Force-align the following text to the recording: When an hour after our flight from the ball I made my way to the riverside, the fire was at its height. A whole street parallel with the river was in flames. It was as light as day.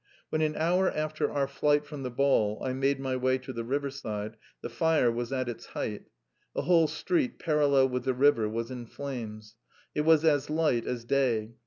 When 0.29 0.41
an 0.41 0.55
hour 0.55 0.89
after 0.89 1.31
our 1.31 1.47
flight 1.47 1.85
from 1.85 2.01
the 2.01 2.09
ball 2.09 2.59
I 2.63 2.73
made 2.73 2.99
my 2.99 3.15
way 3.15 3.37
to 3.37 3.53
the 3.53 3.63
riverside, 3.63 4.35
the 4.61 4.69
fire 4.71 5.11
was 5.11 5.31
at 5.31 5.47
its 5.47 5.67
height. 5.67 6.05
A 6.55 6.63
whole 6.63 6.87
street 6.87 7.37
parallel 7.37 7.89
with 7.89 8.05
the 8.05 8.15
river 8.15 8.49
was 8.49 8.71
in 8.71 8.87
flames. 8.87 9.57
It 9.93 10.01
was 10.01 10.25
as 10.25 10.49
light 10.49 10.87
as 10.87 11.05
day. 11.05 11.53